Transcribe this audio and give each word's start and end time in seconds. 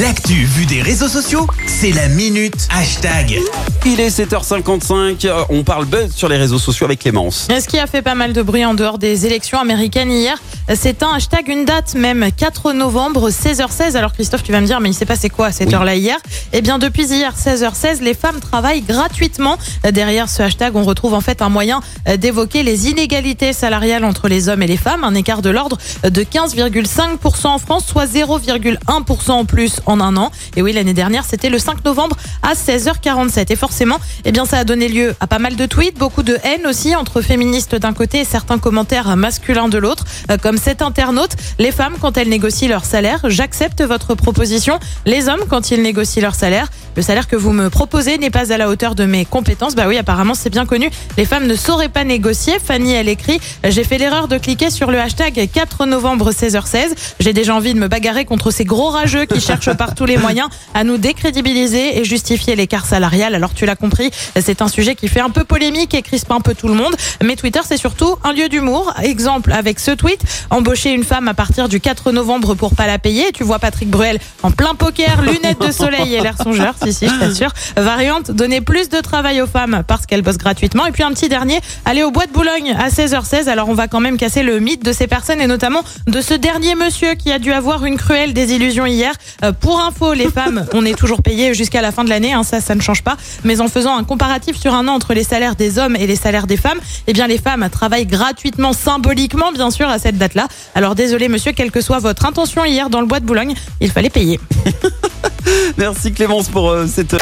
L'actu 0.00 0.32
vue 0.46 0.64
des 0.64 0.80
réseaux 0.80 1.08
sociaux, 1.08 1.46
c'est 1.66 1.90
la 1.92 2.08
minute 2.08 2.66
hashtag. 2.74 3.38
Il 3.84 4.00
est 4.00 4.08
7h55, 4.08 5.26
euh, 5.26 5.42
on 5.50 5.64
parle 5.64 5.84
buzz 5.84 6.14
sur 6.14 6.30
les 6.30 6.38
réseaux 6.38 6.58
sociaux 6.58 6.86
avec 6.86 7.00
Clémence. 7.00 7.46
Ce 7.50 7.66
qui 7.68 7.78
a 7.78 7.86
fait 7.86 8.00
pas 8.00 8.14
mal 8.14 8.32
de 8.32 8.40
bruit 8.40 8.64
en 8.64 8.72
dehors 8.72 8.96
des 8.96 9.26
élections 9.26 9.58
américaines 9.60 10.10
hier, 10.10 10.40
c'est 10.74 11.02
un 11.02 11.10
hashtag, 11.14 11.48
une 11.48 11.66
date 11.66 11.94
même, 11.94 12.30
4 12.34 12.72
novembre, 12.72 13.28
16h16. 13.28 13.94
Alors 13.96 14.14
Christophe, 14.14 14.42
tu 14.42 14.50
vas 14.52 14.62
me 14.62 14.66
dire, 14.66 14.80
mais 14.80 14.88
il 14.88 14.94
s'est 14.94 15.04
passé 15.04 15.28
quoi 15.28 15.46
à 15.48 15.52
cette 15.52 15.68
Oui. 15.68 15.74
heure-là 15.74 15.94
hier? 15.96 16.16
Eh 16.54 16.62
bien, 16.62 16.78
depuis 16.78 17.04
hier, 17.08 17.34
16h16, 17.36 18.00
les 18.00 18.14
femmes 18.14 18.40
travaillent 18.40 18.80
gratuitement. 18.82 19.58
Derrière 19.90 20.30
ce 20.30 20.42
hashtag, 20.42 20.74
on 20.74 20.84
retrouve 20.84 21.12
en 21.12 21.20
fait 21.20 21.42
un 21.42 21.50
moyen 21.50 21.80
d'évoquer 22.16 22.62
les 22.62 22.88
inégalités 22.88 23.52
salariales 23.52 24.04
entre 24.06 24.28
les 24.28 24.48
hommes 24.48 24.62
et 24.62 24.66
les 24.66 24.76
femmes, 24.78 25.04
un 25.04 25.14
écart 25.14 25.42
de 25.42 25.50
l'ordre 25.50 25.76
de 26.02 26.22
15,5% 26.22 27.46
en 27.48 27.58
France, 27.58 27.84
soit 27.86 28.06
0,1% 28.06 29.30
en 29.32 29.44
plus 29.44 29.80
en 29.86 30.00
un 30.00 30.16
an. 30.16 30.30
Et 30.56 30.62
oui, 30.62 30.72
l'année 30.72 30.94
dernière, 30.94 31.24
c'était 31.24 31.50
le 31.50 31.58
5 31.58 31.84
novembre 31.84 32.16
à 32.42 32.54
16h47. 32.54 33.52
Et 33.52 33.56
forcément, 33.56 33.98
eh 34.24 34.32
bien, 34.32 34.44
ça 34.44 34.58
a 34.58 34.64
donné 34.64 34.88
lieu 34.88 35.14
à 35.20 35.26
pas 35.26 35.38
mal 35.38 35.56
de 35.56 35.66
tweets, 35.66 35.98
beaucoup 35.98 36.22
de 36.22 36.38
haine 36.44 36.66
aussi 36.66 36.94
entre 36.96 37.20
féministes 37.20 37.74
d'un 37.74 37.92
côté 37.92 38.20
et 38.20 38.24
certains 38.24 38.58
commentaires 38.58 39.16
masculins 39.16 39.68
de 39.68 39.78
l'autre, 39.78 40.04
Euh, 40.30 40.36
comme 40.38 40.56
cet 40.56 40.82
internaute. 40.82 41.32
Les 41.58 41.72
femmes, 41.72 41.94
quand 42.00 42.16
elles 42.16 42.28
négocient 42.28 42.68
leur 42.68 42.84
salaire, 42.84 43.20
j'accepte 43.24 43.82
votre 43.82 44.14
proposition. 44.14 44.78
Les 45.06 45.28
hommes, 45.28 45.44
quand 45.48 45.70
ils 45.70 45.82
négocient 45.82 46.22
leur 46.22 46.34
salaire, 46.34 46.68
le 46.96 47.02
salaire 47.02 47.26
que 47.26 47.36
vous 47.36 47.52
me 47.52 47.70
proposez 47.70 48.18
n'est 48.18 48.30
pas 48.30 48.52
à 48.52 48.56
la 48.58 48.68
hauteur 48.68 48.94
de 48.94 49.04
mes 49.04 49.24
compétences. 49.24 49.74
Bah 49.74 49.84
oui, 49.88 49.96
apparemment, 49.98 50.34
c'est 50.34 50.50
bien 50.50 50.66
connu. 50.66 50.90
Les 51.16 51.24
femmes 51.24 51.46
ne 51.46 51.54
sauraient 51.54 51.88
pas 51.88 52.04
négocier. 52.04 52.54
Fanny, 52.64 52.92
elle 52.92 53.08
écrit, 53.08 53.40
j'ai 53.64 53.84
fait 53.84 53.98
l'erreur 53.98 54.28
de 54.28 54.38
cliquer 54.38 54.70
sur 54.70 54.90
le 54.90 55.00
hashtag 55.00 55.48
4 55.52 55.86
novembre 55.86 56.30
16h16. 56.32 56.90
J'ai 57.20 57.32
déjà 57.32 57.54
envie 57.54 57.74
de 57.74 57.78
me 57.78 57.88
bagarrer 57.88 58.24
contre 58.24 58.50
ces 58.50 58.64
gros 58.64 58.90
rageux 58.90 59.24
qui 59.24 59.40
cherchent 59.40 59.71
par 59.74 59.94
tous 59.94 60.04
les 60.04 60.16
moyens 60.16 60.48
à 60.74 60.84
nous 60.84 60.98
décrédibiliser 60.98 61.98
et 61.98 62.04
justifier 62.04 62.56
l'écart 62.56 62.86
salarial. 62.86 63.34
Alors 63.34 63.54
tu 63.54 63.66
l'as 63.66 63.76
compris, 63.76 64.10
c'est 64.40 64.62
un 64.62 64.68
sujet 64.68 64.94
qui 64.94 65.08
fait 65.08 65.20
un 65.20 65.30
peu 65.30 65.44
polémique 65.44 65.94
et 65.94 66.02
crispe 66.02 66.30
un 66.30 66.40
peu 66.40 66.54
tout 66.54 66.68
le 66.68 66.74
monde. 66.74 66.94
Mais 67.22 67.36
Twitter, 67.36 67.60
c'est 67.64 67.76
surtout 67.76 68.16
un 68.24 68.32
lieu 68.32 68.48
d'humour. 68.48 68.92
Exemple 69.02 69.52
avec 69.52 69.80
ce 69.80 69.90
tweet, 69.90 70.20
embaucher 70.50 70.92
une 70.92 71.04
femme 71.04 71.28
à 71.28 71.34
partir 71.34 71.68
du 71.68 71.80
4 71.80 72.12
novembre 72.12 72.54
pour 72.54 72.74
pas 72.74 72.86
la 72.86 72.98
payer. 72.98 73.32
Tu 73.32 73.44
vois 73.44 73.58
Patrick 73.58 73.88
Bruel 73.88 74.18
en 74.42 74.50
plein 74.50 74.74
poker, 74.74 75.22
lunettes 75.22 75.60
de 75.60 75.72
soleil 75.72 76.14
et 76.14 76.20
l'air 76.20 76.36
songeur. 76.42 76.74
Si, 76.82 76.92
si, 76.92 77.08
je 77.08 77.18
t'assure. 77.18 77.52
Variante, 77.76 78.30
donner 78.30 78.60
plus 78.60 78.88
de 78.88 79.00
travail 79.00 79.40
aux 79.40 79.46
femmes 79.46 79.82
parce 79.86 80.06
qu'elles 80.06 80.22
bossent 80.22 80.38
gratuitement. 80.38 80.86
Et 80.86 80.92
puis 80.92 81.02
un 81.02 81.10
petit 81.10 81.28
dernier, 81.28 81.60
aller 81.84 82.02
au 82.02 82.10
bois 82.10 82.26
de 82.26 82.32
Boulogne 82.32 82.74
à 82.78 82.88
16h16. 82.88 83.48
Alors 83.48 83.68
on 83.68 83.74
va 83.74 83.88
quand 83.88 84.00
même 84.00 84.16
casser 84.16 84.42
le 84.42 84.58
mythe 84.58 84.84
de 84.84 84.92
ces 84.92 85.06
personnes 85.06 85.40
et 85.40 85.46
notamment 85.46 85.82
de 86.06 86.20
ce 86.20 86.34
dernier 86.34 86.74
monsieur 86.74 87.14
qui 87.14 87.32
a 87.32 87.38
dû 87.38 87.52
avoir 87.52 87.84
une 87.84 87.96
cruelle 87.96 88.32
désillusion 88.32 88.86
hier. 88.86 89.12
Euh, 89.44 89.52
pour 89.62 89.80
info, 89.80 90.12
les 90.12 90.28
femmes, 90.28 90.66
on 90.74 90.84
est 90.84 90.98
toujours 90.98 91.22
payé 91.22 91.54
jusqu'à 91.54 91.80
la 91.80 91.92
fin 91.92 92.04
de 92.04 92.10
l'année. 92.10 92.34
hein, 92.34 92.42
ça, 92.42 92.60
ça 92.60 92.74
ne 92.74 92.80
change 92.80 93.02
pas. 93.02 93.16
Mais 93.44 93.60
en 93.60 93.68
faisant 93.68 93.96
un 93.96 94.04
comparatif 94.04 94.58
sur 94.60 94.74
un 94.74 94.86
an 94.88 94.92
entre 94.92 95.14
les 95.14 95.24
salaires 95.24 95.56
des 95.56 95.78
hommes 95.78 95.96
et 95.96 96.06
les 96.06 96.16
salaires 96.16 96.46
des 96.46 96.56
femmes, 96.58 96.78
eh 97.06 97.12
bien 97.12 97.26
les 97.26 97.38
femmes 97.38 97.66
travaillent 97.70 98.06
gratuitement, 98.06 98.72
symboliquement, 98.72 99.52
bien 99.52 99.70
sûr, 99.70 99.88
à 99.88 99.98
cette 99.98 100.18
date-là. 100.18 100.48
Alors 100.74 100.94
désolé, 100.94 101.28
monsieur, 101.28 101.52
quelle 101.52 101.70
que 101.70 101.80
soit 101.80 102.00
votre 102.00 102.26
intention 102.26 102.64
hier 102.64 102.90
dans 102.90 103.00
le 103.00 103.06
bois 103.06 103.20
de 103.20 103.24
Boulogne, 103.24 103.54
il 103.80 103.90
fallait 103.90 104.10
payer. 104.10 104.38
Merci 105.78 106.12
Clémence 106.12 106.48
pour 106.48 106.70
euh, 106.70 106.86
cette... 106.86 107.16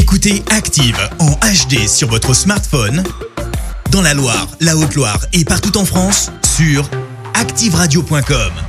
Écoutez 0.00 0.42
Active 0.50 0.98
en 1.18 1.32
HD 1.32 1.88
sur 1.88 2.08
votre 2.08 2.32
smartphone, 2.32 3.02
dans 3.90 4.02
la 4.02 4.14
Loire, 4.14 4.46
la 4.60 4.76
Haute-Loire 4.76 5.18
et 5.32 5.44
partout 5.44 5.76
en 5.76 5.84
France, 5.84 6.30
sur 6.56 6.88
activeradio.com. 7.34 8.65